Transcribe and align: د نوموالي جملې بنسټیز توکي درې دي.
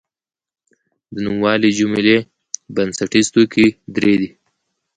د 1.13 1.15
نوموالي 1.25 1.69
جملې 1.79 2.17
بنسټیز 2.75 3.27
توکي 3.33 3.67
درې 3.95 4.13
دي. 4.21 4.29